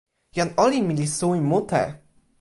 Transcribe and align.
jan 0.35 0.49
olin 0.63 0.83
mi 0.87 0.93
li 0.99 1.07
suwi 1.17 1.39
mute. 1.49 1.83